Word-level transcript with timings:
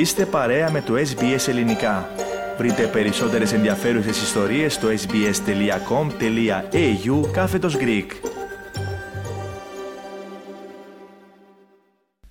Είστε 0.00 0.26
παρέα 0.26 0.70
με 0.70 0.82
το 0.82 0.94
SBS 0.94 1.48
Ελληνικά. 1.48 2.10
Βρείτε 2.58 2.86
περισσότερες 2.86 3.52
ενδιαφέρουσες 3.52 4.22
ιστορίες 4.22 4.74
στο 4.74 4.88
sbs.com.au 4.88 5.30
κάθετος 7.32 7.76
Greek. 7.80 8.06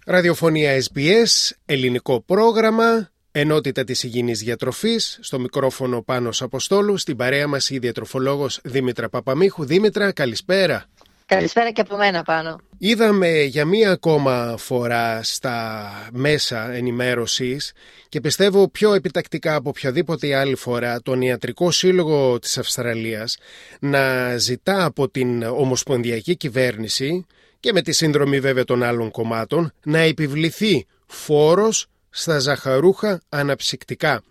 Ραδιοφωνία 0.05 0.82
SBS, 0.83 1.51
ελληνικό 1.65 2.21
πρόγραμμα, 2.21 3.11
ενότητα 3.32 3.83
της 3.83 4.04
υγιεινής 4.04 4.39
διατροφής, 4.39 5.20
στο 5.21 5.39
μικρόφωνο 5.39 6.01
πάνω 6.01 6.29
Αποστόλου, 6.39 6.97
στην 6.97 7.15
παρέα 7.15 7.47
μας 7.47 7.70
η 7.70 7.77
διατροφολόγος 7.79 8.59
Δήμητρα 8.63 9.09
Παπαμίχου. 9.09 9.65
Δήμητρα, 9.65 10.11
καλησπέρα. 10.11 10.86
Καλησπέρα 11.30 11.71
και 11.71 11.82
από 11.82 11.98
μένα 11.98 12.23
πάνω. 12.23 12.59
Είδαμε 12.77 13.42
για 13.42 13.65
μία 13.65 13.92
ακόμα 13.92 14.56
φορά 14.57 15.24
στα 15.24 15.89
μέσα 16.11 16.71
ενημέρωσης 16.74 17.74
και 18.10 18.21
πιστεύω 18.21 18.70
πιο 18.70 18.93
επιτακτικά 18.93 19.56
από 19.56 19.70
οποιαδήποτε 19.70 20.36
άλλη 20.36 20.56
φορά 20.56 21.01
τον 21.01 21.21
Ιατρικό 21.21 21.71
Σύλλογο 21.71 22.39
της 22.39 22.57
Αυστραλίας 22.57 23.37
να 23.79 24.37
ζητά 24.37 24.86
από 24.86 25.10
την 25.10 25.43
Ομοσπονδιακή 25.43 26.36
Κυβέρνηση 26.36 27.25
και 27.59 27.73
με 27.73 27.82
τη 27.82 27.92
σύνδρομη 27.92 28.39
βέβαια 28.39 28.64
των 28.64 28.84
άλλων 28.84 29.11
κομμάτων 29.11 29.73
να 29.84 30.00
επιβληθεί 30.00 30.86
φόρος 31.06 31.87
στα 32.09 32.39
ζαχαρούχα 32.39 33.22
αναψυκτικά. 33.30 34.23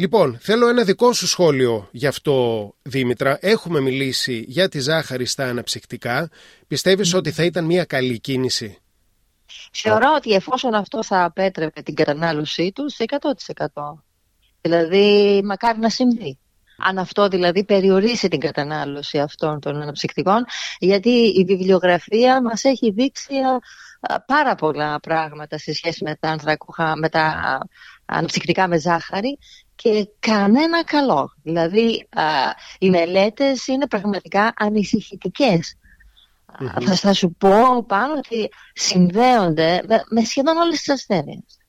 Λοιπόν, 0.00 0.38
θέλω 0.40 0.68
ένα 0.68 0.84
δικό 0.84 1.12
σου 1.12 1.26
σχόλιο 1.26 1.88
γι' 1.92 2.06
αυτό, 2.06 2.74
Δήμητρα. 2.82 3.38
Έχουμε 3.40 3.80
μιλήσει 3.80 4.44
για 4.48 4.68
τη 4.68 4.78
ζάχαρη 4.80 5.26
στα 5.26 5.44
αναψυκτικά. 5.44 6.30
Πιστεύεις 6.66 7.14
ότι 7.14 7.30
θα 7.30 7.44
ήταν 7.44 7.64
μια 7.64 7.84
καλή 7.84 8.20
κίνηση; 8.20 8.78
Θεωρώ 9.72 10.12
ότι 10.16 10.32
εφόσον 10.32 10.74
αυτό 10.74 11.02
θα 11.04 11.24
απέτρεπε 11.24 11.82
την 11.82 11.94
κατανάλωσή 11.94 12.72
τους 12.74 12.94
σε 12.94 13.04
100%. 13.06 14.04
Δηλαδή, 14.60 15.40
μακάρι 15.44 15.78
να 15.78 15.88
συμβεί. 15.88 16.38
Αν 16.78 16.98
αυτό 16.98 17.28
δηλαδή 17.28 17.64
περιορίσει 17.64 18.28
την 18.28 18.40
κατανάλωση 18.40 19.18
αυτών 19.18 19.60
των 19.60 19.82
αναψυκτικών, 19.82 20.44
γιατί 20.78 21.10
η 21.10 21.44
βιβλιογραφία 21.44 22.42
μας 22.42 22.64
έχει 22.64 22.90
δείξει 22.90 23.34
πάρα 24.26 24.54
πολλά 24.54 25.00
πράγματα 25.00 25.58
σε 25.58 25.72
σχέση 25.74 26.04
με 26.04 26.16
τα, 26.20 26.28
ανθρακούχα, 26.28 26.96
με 26.96 27.08
τα 27.08 27.58
αναψυκτικά 28.04 28.68
με 28.68 28.78
ζάχαρη 28.78 29.38
και 29.82 30.08
κανένα 30.18 30.84
καλό. 30.84 31.32
Δηλαδή 31.42 32.08
οι 32.78 32.90
μελέτες 32.90 33.66
είναι 33.66 33.86
πραγματικά 33.86 34.52
Θα, 36.84 36.94
θα 36.94 37.12
σου 37.12 37.34
πω 37.38 37.84
πάνω 37.86 38.14
ότι 38.16 38.48
συνδέονται 38.72 39.82
με, 39.88 40.02
με 40.08 40.24
σχεδόν 40.24 40.56
όλες 40.56 40.78
τις 40.78 40.88
ασθένειες 40.88 41.59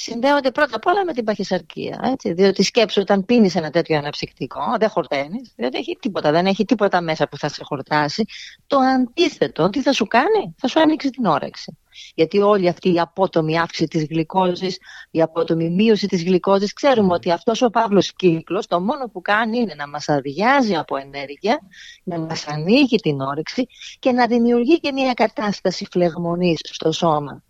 συνδέονται 0.00 0.50
πρώτα 0.50 0.76
απ' 0.76 0.86
όλα 0.86 1.04
με 1.04 1.12
την 1.12 1.24
παχυσαρκία. 1.24 2.00
Έτσι, 2.02 2.32
διότι 2.32 2.62
σκέψου 2.62 3.00
όταν 3.00 3.24
πίνεις 3.24 3.54
ένα 3.54 3.70
τέτοιο 3.70 3.98
αναψυκτικό, 3.98 4.60
δεν 4.78 4.88
χορταίνεις, 4.88 5.52
δεν 5.56 5.70
έχει 5.74 5.96
τίποτα, 6.00 6.30
δεν 6.30 6.46
έχει 6.46 6.64
τίποτα 6.64 7.00
μέσα 7.00 7.28
που 7.28 7.38
θα 7.38 7.48
σε 7.48 7.64
χορτάσει. 7.64 8.24
Το 8.66 8.78
αντίθετο, 8.78 9.70
τι 9.70 9.82
θα 9.82 9.92
σου 9.92 10.06
κάνει, 10.06 10.54
θα 10.58 10.68
σου 10.68 10.80
ανοίξει 10.80 11.10
την 11.10 11.24
όρεξη. 11.24 11.78
Γιατί 12.14 12.38
όλη 12.38 12.68
αυτή 12.68 12.92
η 12.92 13.00
απότομη 13.00 13.58
αύξηση 13.58 13.88
της 13.88 14.04
γλυκόζης, 14.04 14.78
η 15.10 15.22
απότομη 15.22 15.70
μείωση 15.70 16.06
της 16.06 16.24
γλυκόζης, 16.24 16.72
ξέρουμε 16.72 17.12
ότι 17.14 17.30
αυτός 17.30 17.62
ο 17.62 17.70
παύλος 17.70 18.12
κύκλος 18.12 18.66
το 18.66 18.80
μόνο 18.80 19.08
που 19.08 19.20
κάνει 19.20 19.58
είναι 19.58 19.74
να 19.74 19.88
μας 19.88 20.08
αδειάζει 20.08 20.76
από 20.76 20.96
ενέργεια, 20.96 21.58
να 22.02 22.18
μας 22.18 22.46
ανοίγει 22.46 22.96
την 22.96 23.20
όρεξη 23.20 23.66
και 23.98 24.12
να 24.12 24.26
δημιουργεί 24.26 24.80
και 24.80 24.92
μια 24.92 25.12
κατάσταση 25.12 25.86
φλεγμονής 25.90 26.58
στο 26.62 26.92
σώμα 26.92 27.42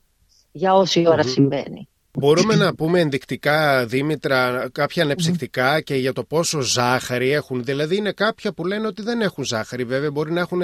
για 0.53 0.75
όση 0.75 1.09
ώρα 1.09 1.23
συμβαίνει. 1.23 1.89
Μπορούμε 2.13 2.55
να 2.55 2.75
πούμε 2.75 3.01
ενδεικτικά, 3.01 3.87
Δήμητρα, 3.87 4.69
κάποια 4.73 5.03
ανεψυκτικά 5.03 5.81
και 5.81 5.95
για 5.95 6.13
το 6.13 6.25
πόσο 6.25 6.61
ζάχαρη 6.61 7.31
έχουν. 7.31 7.65
Δηλαδή, 7.65 7.97
είναι 7.97 8.13
κάποια 8.13 8.53
που 8.53 8.67
λένε 8.67 8.87
ότι 8.87 9.03
δεν 9.03 9.21
έχουν 9.21 9.45
ζάχαρη. 9.45 9.85
Βέβαια, 9.85 10.11
μπορεί 10.11 10.33
να 10.33 10.41
έχουν 10.41 10.63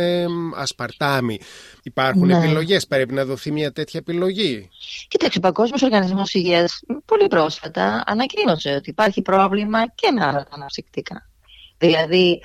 ασπαρτάμι. 0.54 1.38
Υπάρχουν 1.82 2.26
ναι. 2.26 2.36
επιλογές. 2.36 2.86
Πρέπει 2.86 3.14
να 3.14 3.24
δοθεί 3.24 3.52
μια 3.52 3.72
τέτοια 3.72 4.00
επιλογή. 4.00 4.68
Κοιτάξτε, 5.08 5.38
ο 5.38 5.40
Παγκόσμιος 5.40 5.82
Οργανισμός 5.82 6.34
Υγείας 6.34 6.80
πολύ 7.04 7.26
πρόσφατα 7.26 8.02
ανακοίνωσε 8.06 8.70
ότι 8.70 8.90
υπάρχει 8.90 9.22
πρόβλημα 9.22 9.86
και 9.94 10.10
με 10.10 10.24
άλλα 10.24 10.46
αναψυκτικά. 10.50 11.28
Δηλαδή 11.78 12.40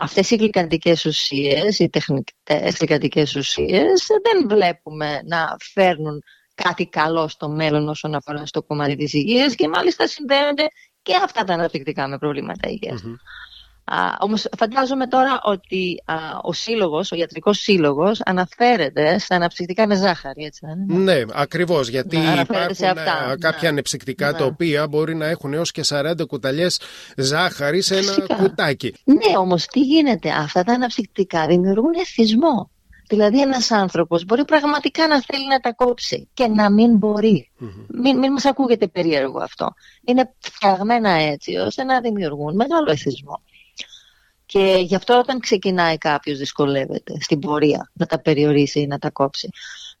αυτές 0.00 0.30
οι 0.30 0.36
γλυκαντικές 0.36 1.04
ουσίες, 1.04 1.78
οι 1.78 1.88
τεχνικές 1.88 2.76
γλυκαντικές 2.78 3.36
ουσίες 3.36 4.06
δεν 4.22 4.48
βλέπουμε 4.48 5.20
να 5.24 5.56
φέρνουν 5.72 6.22
κάτι 6.64 6.86
καλό 6.86 7.28
στο 7.28 7.48
μέλλον 7.48 7.88
όσον 7.88 8.14
αφορά 8.14 8.46
στο 8.46 8.62
κομμάτι 8.62 8.96
της 8.96 9.12
υγείας 9.12 9.54
και 9.54 9.68
μάλιστα 9.68 10.06
συνδέονται 10.06 10.66
και 11.02 11.14
αυτά 11.24 11.44
τα 11.44 11.54
αναπτυκτικά 11.54 12.08
με 12.08 12.18
προβλήματα 12.18 12.68
υγείας. 12.68 13.02
Α, 13.84 13.96
όμως 14.18 14.48
φαντάζομαι 14.58 15.06
τώρα 15.06 15.40
ότι 15.42 16.02
α, 16.04 16.14
ο 16.42 16.52
σύλλογος, 16.52 17.12
ο 17.12 17.16
ιατρικός 17.16 17.58
σύλλογος 17.58 18.20
αναφέρεται 18.24 19.18
στα 19.18 19.34
αναψυκτικά 19.34 19.86
με 19.86 19.94
ζάχαρη, 19.94 20.44
έτσι 20.44 20.60
δεν 20.66 20.96
είναι; 20.98 21.12
Ναι, 21.12 21.22
ακριβώς, 21.32 21.88
γιατί 21.88 22.16
ναι, 22.16 22.40
υπάρχουν 22.40 22.86
αυτά, 22.86 23.36
κάποια 23.40 23.58
ναι. 23.60 23.68
αναψυκτικά 23.68 24.30
ναι. 24.30 24.38
τα 24.38 24.44
οποία 24.44 24.88
μπορεί 24.88 25.14
να 25.14 25.26
έχουν 25.26 25.52
έως 25.52 25.70
και 25.70 25.82
40 25.88 26.12
κουταλιές 26.26 26.80
ζάχαρη 27.16 27.80
σε 27.80 27.96
ένα 27.96 28.36
κουτάκι. 28.36 28.94
Ναι, 29.04 29.38
όμως 29.38 29.66
τι 29.66 29.80
γίνεται, 29.80 30.30
αυτά 30.30 30.64
τα 30.64 30.72
αναψυκτικά 30.72 31.46
δημιουργούν 31.46 31.92
εθισμό. 32.00 32.70
Δηλαδή 33.10 33.40
ένας 33.40 33.70
άνθρωπος 33.70 34.24
μπορεί 34.24 34.44
πραγματικά 34.44 35.06
να 35.06 35.22
θέλει 35.22 35.46
να 35.46 35.60
τα 35.60 35.72
κόψει 35.72 36.28
και 36.34 36.46
να 36.46 36.70
μην 36.70 36.96
μπορεί. 36.96 37.50
Mm-hmm. 37.60 37.86
Μην, 37.88 38.18
μην 38.18 38.32
μας 38.32 38.44
ακούγεται 38.44 38.88
περίεργο 38.88 39.38
αυτό. 39.38 39.74
Είναι 40.04 40.34
φτιαγμένα 40.38 41.10
έτσι 41.10 41.56
ώστε 41.56 41.84
να 41.84 42.00
δημιουργούν 42.00 42.54
μεγάλο 42.54 42.90
εθισμό. 42.90 43.42
Και 44.46 44.82
γι' 44.82 44.94
αυτό 44.94 45.18
όταν 45.18 45.40
ξεκινάει 45.40 45.98
κάποιος 45.98 46.38
δυσκολεύεται 46.38 47.14
στην 47.20 47.38
πορεία 47.38 47.90
να 47.92 48.06
τα 48.06 48.20
περιορίσει 48.20 48.80
ή 48.80 48.86
να 48.86 48.98
τα 48.98 49.10
κόψει. 49.10 49.48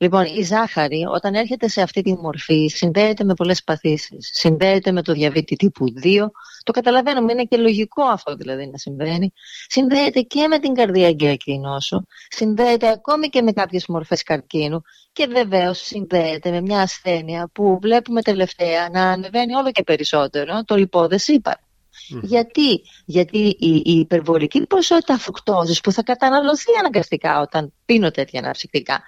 Λοιπόν, 0.02 0.24
η 0.24 0.42
ζάχαρη 0.42 1.04
όταν 1.14 1.34
έρχεται 1.34 1.68
σε 1.68 1.82
αυτή 1.82 2.02
τη 2.02 2.12
μορφή 2.12 2.66
συνδέεται 2.66 3.24
με 3.24 3.34
πολλές 3.34 3.64
παθήσεις. 3.64 4.30
Συνδέεται 4.32 4.92
με 4.92 5.02
το 5.02 5.12
διαβήτη 5.12 5.56
τύπου 5.56 5.84
2. 6.02 6.30
Το 6.62 6.72
καταλαβαίνουμε, 6.72 7.32
είναι 7.32 7.44
και 7.44 7.56
λογικό 7.56 8.02
αυτό 8.02 8.34
δηλαδή 8.34 8.66
να 8.66 8.78
συμβαίνει. 8.78 9.32
Συνδέεται 9.68 10.20
και 10.20 10.48
με 10.48 10.58
την 10.58 10.74
καρδιακή 10.74 11.58
νόσο. 11.58 12.04
Συνδέεται 12.28 12.88
ακόμη 12.88 13.28
και 13.28 13.42
με 13.42 13.52
κάποιες 13.52 13.86
μορφές 13.86 14.22
καρκίνου. 14.22 14.80
Και 15.12 15.26
βεβαίως 15.26 15.78
συνδέεται 15.78 16.50
με 16.50 16.60
μια 16.60 16.80
ασθένεια 16.80 17.50
που 17.52 17.78
βλέπουμε 17.82 18.22
τελευταία 18.22 18.88
να 18.92 19.10
ανεβαίνει 19.10 19.54
όλο 19.54 19.70
και 19.70 19.82
περισσότερο, 19.82 20.64
το 20.64 20.76
λιπόδες 20.76 21.28
ύπαρ. 21.28 21.56
Γιατί; 22.22 22.82
Γιατί 23.04 23.38
η, 23.58 23.82
η 23.84 23.98
υπερβολική 23.98 24.66
ποσότητα 24.66 25.18
φουκτόζης 25.18 25.80
που 25.80 25.92
θα 25.92 26.02
καταναλωθεί 26.02 26.70
αναγκαστικά 26.78 27.40
όταν 27.40 27.72
πίνω 27.84 28.10
τέτοια 28.10 28.40
αναψυκτικά 28.40 29.02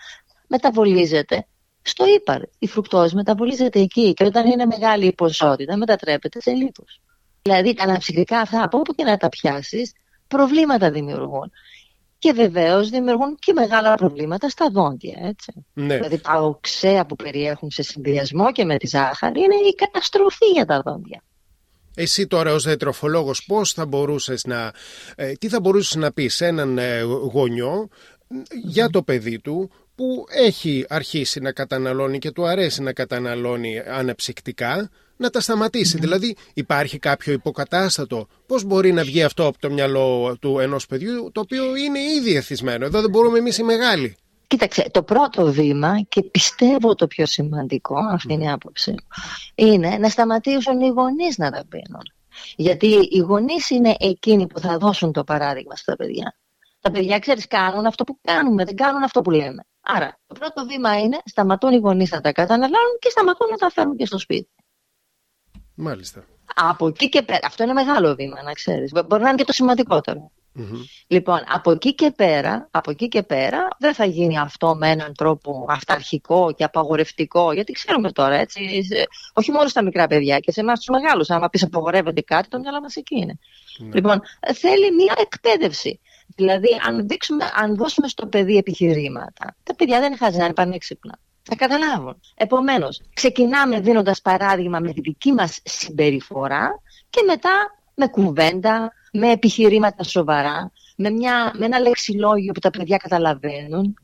μεταβολίζεται 0.53 1.47
στο 1.83 2.05
ύπαρ. 2.07 2.41
Η 2.59 2.67
φρουκτόζη 2.67 3.15
μεταβολίζεται 3.15 3.81
εκεί 3.81 4.13
και 4.13 4.25
όταν 4.25 4.47
είναι 4.47 4.67
μεγάλη 4.67 5.07
η 5.07 5.13
ποσότητα 5.13 5.77
μετατρέπεται 5.77 6.41
σε 6.41 6.51
λίπος. 6.51 7.01
Δηλαδή 7.43 7.75
τα 7.75 7.83
αναψυκτικά 7.83 8.39
αυτά 8.39 8.63
από 8.63 8.79
όπου 8.79 8.95
και 8.95 9.05
να 9.05 9.17
τα 9.17 9.29
πιάσεις 9.29 9.93
προβλήματα 10.29 10.91
δημιουργούν. 10.91 11.51
Και 12.19 12.33
βεβαίως 12.33 12.89
δημιουργούν 12.89 13.37
και 13.39 13.53
μεγάλα 13.53 13.95
προβλήματα 13.95 14.49
στα 14.49 14.69
δόντια. 14.73 15.19
Έτσι. 15.23 15.67
Ναι. 15.73 15.97
Δηλαδή 15.97 16.19
τα 16.19 16.43
οξέα 16.43 17.07
που 17.07 17.17
περιέχουν 17.17 17.71
σε 17.71 17.83
συνδυασμό 17.83 18.53
και 18.53 18.65
με 18.65 18.77
τη 18.77 18.87
ζάχαρη 18.87 19.41
είναι 19.41 19.55
η 19.55 19.75
καταστροφή 19.75 20.47
για 20.55 20.65
τα 20.65 20.83
δόντια. 20.85 21.23
Εσύ 21.95 22.27
τώρα 22.27 22.53
ως 22.53 22.65
διατροφολόγος 22.65 23.45
πώς 23.45 23.73
θα 23.73 23.87
μπορούσες 23.87 24.45
να, 24.45 24.73
ε, 25.17 25.33
τι 25.33 25.49
θα 25.49 25.61
μπορούσες 25.61 25.97
να 25.97 26.13
πεις 26.13 26.35
σε 26.35 26.47
έναν 26.47 26.79
ε, 26.79 27.01
γονιό 27.33 27.89
για 28.65 28.89
το 28.89 29.03
παιδί 29.03 29.39
του 29.39 29.71
που 29.95 30.27
έχει 30.29 30.85
αρχίσει 30.89 31.41
να 31.41 31.53
καταναλώνει 31.53 32.19
και 32.19 32.31
του 32.31 32.47
αρέσει 32.47 32.83
να 32.83 32.93
καταναλώνει 32.93 33.81
αναψυκτικά 33.81 34.91
να 35.17 35.31
τα 35.31 35.41
σταματήσει. 35.41 35.99
Δηλαδή 35.99 36.37
υπάρχει 36.55 36.99
κάποιο 36.99 37.33
υποκατάστατο. 37.33 38.29
Πώς 38.47 38.65
μπορεί 38.65 38.93
να 38.93 39.05
βγει 39.05 39.23
αυτό 39.23 39.47
από 39.47 39.59
το 39.59 39.71
μυαλό 39.71 40.37
του 40.41 40.59
ενός 40.59 40.87
παιδιού 40.87 41.31
το 41.33 41.41
οποίο 41.41 41.77
είναι 41.77 41.99
ήδη 41.99 42.37
εθισμένο. 42.37 42.85
Εδώ 42.85 43.01
δεν 43.01 43.11
μπορούμε 43.11 43.39
εμείς 43.39 43.59
οι 43.59 43.63
μεγάλοι. 43.63 44.17
Κοίταξε, 44.47 44.89
το 44.91 45.03
πρώτο 45.03 45.53
βήμα 45.53 46.01
και 46.09 46.23
πιστεύω 46.23 46.95
το 46.95 47.07
πιο 47.07 47.27
σημαντικό, 47.27 47.97
αυτή 48.13 48.33
είναι 48.33 48.45
η 48.45 48.51
άποψη 48.51 48.95
είναι 49.55 49.97
να 49.99 50.09
σταματήσουν 50.09 50.81
οι 50.81 50.89
γονείς 50.89 51.39
να 51.39 51.51
τα 51.51 51.65
πίνουν. 51.69 52.03
Γιατί 52.57 52.87
οι 52.87 53.19
γονείς 53.19 53.71
είναι 53.71 53.97
εκείνοι 53.99 54.47
που 54.47 54.61
θα 54.61 54.79
δώσουν 54.79 55.13
το 55.13 55.25
παράδειγμα 55.25 55.77
στα 55.77 55.97
παιδιά. 55.97 56.37
Τα 56.83 56.91
παιδιά, 56.91 57.19
ξέρεις, 57.19 57.47
κάνουν 57.47 57.87
αυτό 57.87 58.05
που 58.05 58.19
κάνουμε, 58.21 58.65
δεν 58.65 58.77
κάνουν 58.77 59.03
αυτό 59.03 59.21
που 59.21 59.31
λέμε. 59.31 59.65
Άρα, 59.81 60.19
το 60.27 60.35
πρώτο 60.39 60.67
βήμα 60.67 61.01
είναι 61.01 61.19
σταματούν 61.25 61.73
οι 61.73 61.77
γονείς 61.77 62.11
να 62.11 62.21
τα 62.21 62.33
καταναλώνουν 62.33 62.99
και 62.99 63.11
σταματούν 63.11 63.49
να 63.51 63.57
τα 63.57 63.71
φέρουν 63.71 63.97
και 63.97 64.07
στο 64.07 64.19
σπίτι. 64.19 64.51
Μάλιστα. 65.75 66.25
Από 66.55 66.87
εκεί 66.87 67.09
και 67.09 67.23
πέρα. 67.23 67.47
Αυτό 67.47 67.63
είναι 67.63 67.73
μεγάλο 67.73 68.15
βήμα, 68.15 68.43
να 68.43 68.53
ξέρεις. 68.53 68.93
Μπορεί 69.07 69.23
να 69.23 69.29
είναι 69.29 69.39
και 69.39 69.45
το 69.45 69.53
σημαντικότερο. 69.53 70.31
Λοιπόν, 71.07 71.41
από 71.49 71.71
εκεί 71.71 71.95
και 71.95 72.11
πέρα, 72.11 72.69
από 72.71 72.91
εκεί 72.91 73.09
και 73.09 73.23
πέρα 73.23 73.69
δεν 73.79 73.95
θα 73.95 74.05
γίνει 74.05 74.39
αυτό 74.39 74.75
με 74.75 74.91
έναν 74.91 75.15
τρόπο 75.15 75.67
αυταρχικό 75.69 76.53
και 76.53 76.65
απαγορευτικό, 76.65 77.53
γιατί 77.53 77.73
ξέρουμε 77.73 78.13
τώρα, 78.13 78.35
έτσι, 78.35 78.61
όχι 79.33 79.53
μόνο 79.53 79.69
στα 79.69 79.83
μικρά 79.83 80.07
παιδιά 80.07 80.39
και 80.39 80.53
σε 80.53 80.61
εμάς 80.61 80.79
τους 80.79 80.89
μεγάλους. 80.89 81.31
Άμα 81.31 81.49
πεις 81.49 81.63
απαγορεύεται 81.63 82.21
κάτι, 82.21 82.49
το 82.49 82.59
μυαλό 82.59 82.81
μας 82.81 82.97
εκεί 82.97 83.17
είναι. 83.17 83.39
Ναι. 83.79 83.95
Λοιπόν, 83.95 84.21
θέλει 84.55 84.95
μια 84.95 85.15
εκπαίδευση. 85.19 86.01
Δηλαδή, 86.37 86.69
αν, 86.87 87.07
δείξουμε, 87.07 87.45
αν 87.55 87.77
δώσουμε 87.77 88.09
στο 88.09 88.27
παιδί 88.27 88.57
επιχειρήματα, 88.57 89.57
τα 89.63 89.75
παιδιά 89.75 90.01
δεν 90.01 90.17
χάζει 90.17 90.39
να 90.39 90.45
είναι 90.45 90.55
πανέξυπνα. 90.55 91.19
Θα 91.43 91.57
καταλάβουν. 91.57 92.21
Επομένως, 92.35 93.01
ξεκινάμε 93.15 93.81
δίνοντας 93.81 94.21
παράδειγμα 94.21 94.79
με 94.79 94.93
τη 94.93 95.01
δική 95.01 95.33
μας 95.33 95.61
συμπεριφορά 95.65 96.81
και 97.11 97.23
μετά 97.27 97.71
με 97.95 98.07
κουβέντα, 98.07 98.93
με 99.13 99.31
επιχειρήματα 99.31 100.03
σοβαρά, 100.03 100.73
με, 100.97 101.11
μια, 101.11 101.53
με 101.57 101.65
ένα 101.65 101.79
λεξιλόγιο 101.79 102.53
που 102.53 102.61
τα 102.61 102.71
παιδιά 102.71 102.97
καταλαβαίνουν. 102.97 103.95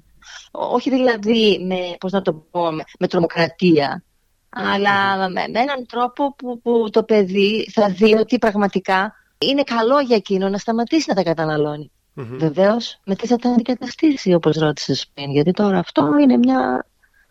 Όχι 0.50 0.90
δηλαδή 0.90 1.64
με, 1.66 1.96
πώς 2.00 2.12
να 2.12 2.22
το 2.22 2.32
πω, 2.32 2.70
με, 2.98 3.08
τρομοκρατία, 3.08 4.02
αλλά 4.48 5.28
με, 5.28 5.42
έναν 5.42 5.86
τρόπο 5.88 6.34
που, 6.34 6.60
που 6.60 6.88
το 6.90 7.02
παιδί 7.02 7.70
θα 7.72 7.88
δει 7.88 8.14
ότι 8.14 8.38
πραγματικά 8.38 9.14
είναι 9.38 9.62
καλό 9.62 10.00
για 10.00 10.16
εκείνο 10.16 10.48
να 10.48 10.58
σταματήσει 10.58 11.04
να 11.08 11.14
τα 11.14 11.22
καταναλώνει. 11.22 11.90
Mm-hmm. 12.19 12.37
Βεβαίως, 12.38 12.99
με 13.05 13.15
τι 13.15 13.26
θα 13.26 13.37
τα 13.37 13.50
αντικαταστήσει, 13.50 14.35
όπως 14.35 14.56
ρώτησε 14.56 15.06
πριν, 15.15 15.31
γιατί 15.31 15.50
τώρα 15.50 15.79
αυτό 15.79 16.19
είναι 16.20 16.37
μια, 16.37 16.87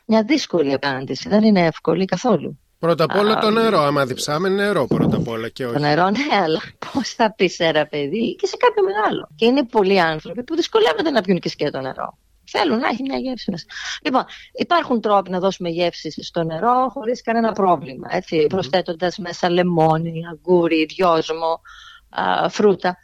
μια 0.05 0.23
δύσκολη 0.23 0.73
απάντηση. 0.73 1.29
Δεν 1.29 1.43
είναι 1.43 1.65
εύκολη 1.65 2.05
καθόλου. 2.05 2.59
Πρώτα 2.79 3.03
απ' 3.03 3.15
όλα 3.15 3.37
το 3.39 3.49
νερό. 3.49 3.79
Άμα 3.79 4.05
διψάμε 4.05 4.49
νερό 4.49 4.87
πρώτα 4.87 5.17
απ' 5.17 5.27
όλα 5.27 5.49
και 5.49 5.65
όχι. 5.65 5.73
Το 5.73 5.79
νερό, 5.79 6.09
ναι, 6.09 6.35
αλλά 6.43 6.61
πώς 6.91 7.09
θα 7.09 7.33
πει 7.33 7.47
σε 7.47 7.63
ένα 7.63 7.85
παιδί 7.85 8.35
και 8.35 8.47
σε 8.47 8.57
κάποιο 8.57 8.83
μεγάλο. 8.83 9.29
Και 9.35 9.45
είναι 9.45 9.65
πολλοί 9.65 10.01
άνθρωποι 10.01 10.43
που 10.43 10.55
δυσκολεύονται 10.55 11.09
να 11.09 11.21
πιούν 11.21 11.39
και 11.39 11.49
σκέτο 11.49 11.81
νερό. 11.81 12.17
Θέλουν 12.49 12.79
να 12.79 12.87
έχει 12.87 13.01
μια 13.01 13.17
γεύση 13.17 13.51
μέσα. 13.51 13.65
Λοιπόν, 14.03 14.25
υπάρχουν 14.51 15.01
τρόποι 15.01 15.29
να 15.29 15.39
δώσουμε 15.39 15.69
γεύση 15.69 16.23
στο 16.23 16.43
νερό 16.43 16.89
χωρίς 16.89 17.21
κανένα 17.21 17.51
πρόβλημα. 17.51 18.07
Έτσι, 18.11 18.41
mm-hmm. 18.41 18.49
προσθέτοντας 18.49 19.17
μέσα 19.17 19.49
λεμόνι, 19.49 20.21
αγκούρι, 20.31 20.85
δυόσμο, 20.85 21.61
α, 22.09 22.49
φρούτα. 22.49 22.97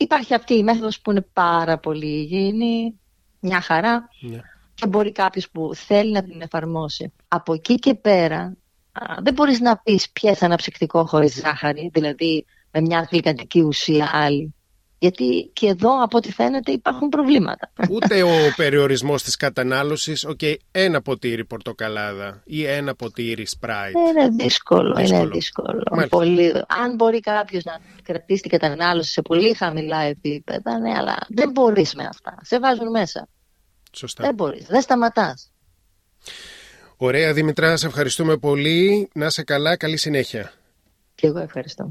Υπάρχει 0.00 0.34
αυτή 0.34 0.54
η 0.54 0.62
μέθοδος 0.62 1.00
που 1.00 1.10
είναι 1.10 1.26
πάρα 1.32 1.78
πολύ 1.78 2.06
υγιεινή, 2.06 3.00
μια 3.40 3.60
χαρά. 3.60 4.08
Yeah. 4.22 4.40
Και 4.74 4.86
μπορεί 4.86 5.12
κάποιος 5.12 5.50
που 5.50 5.70
θέλει 5.74 6.12
να 6.12 6.22
την 6.22 6.40
εφαρμόσει. 6.40 7.12
Από 7.28 7.52
εκεί 7.52 7.74
και 7.74 7.94
πέρα 7.94 8.56
δεν 9.22 9.34
μπορείς 9.34 9.60
να 9.60 9.76
πεις 9.78 10.10
πιες 10.10 10.42
αναψυκτικό 10.42 11.06
χωρίς 11.06 11.34
ζάχαρη, 11.34 11.90
δηλαδή 11.92 12.44
με 12.70 12.80
μια 12.80 13.08
γλυκαντική 13.10 13.60
ουσία 13.60 14.10
άλλη. 14.12 14.54
Γιατί 14.98 15.50
και 15.52 15.66
εδώ 15.66 16.02
από 16.02 16.16
ό,τι 16.16 16.32
φαίνεται 16.32 16.72
υπάρχουν 16.72 17.08
προβλήματα. 17.08 17.70
Ούτε 17.90 18.22
ο 18.22 18.52
περιορισμός 18.56 19.22
της 19.22 19.36
κατανάλωσης, 19.36 20.24
OK, 20.24 20.38
okay, 20.42 20.54
ένα 20.70 21.02
ποτήρι 21.02 21.44
πορτοκαλάδα 21.44 22.42
ή 22.44 22.64
ένα 22.64 22.94
ποτήρι 22.94 23.46
Sprite. 23.46 23.94
Είναι 23.96 24.28
δύσκολο, 24.28 24.94
δύσκολο. 24.94 25.20
είναι 25.20 25.30
δύσκολο. 25.30 26.06
Πολύ... 26.08 26.52
Αν 26.82 26.94
μπορεί 26.94 27.20
κάποιος 27.20 27.64
να 27.64 27.80
κρατήσει 28.02 28.42
την 28.42 28.50
κατανάλωση 28.50 29.12
σε 29.12 29.22
πολύ 29.22 29.54
χαμηλά 29.54 30.00
επίπεδα, 30.00 30.78
ναι, 30.78 30.94
αλλά 30.96 31.16
δεν 31.28 31.50
μπορείς 31.50 31.94
με 31.94 32.04
αυτά. 32.04 32.38
Σε 32.42 32.58
βάζουν 32.58 32.90
μέσα. 32.90 33.28
Σωστά. 33.92 34.24
Δεν 34.24 34.34
μπορείς, 34.34 34.66
δεν 34.66 34.80
σταματάς. 34.80 35.52
Ωραία 36.96 37.32
Δημητρά, 37.32 37.76
σε 37.76 37.86
ευχαριστούμε 37.86 38.36
πολύ. 38.36 39.08
Να 39.14 39.30
σε 39.30 39.42
καλά, 39.42 39.76
καλή 39.76 39.96
συνέχεια. 39.96 40.52
Και 41.14 41.26
εγώ 41.26 41.38
ευχαριστώ. 41.38 41.90